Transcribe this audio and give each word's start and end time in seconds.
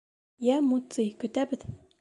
Йә, 0.47 0.55
Муций, 0.71 1.13
көтәбеҙ. 1.25 1.71